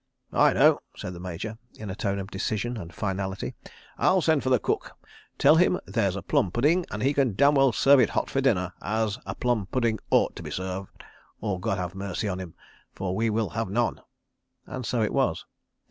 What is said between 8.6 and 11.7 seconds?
as a plum pudding ought to be served—or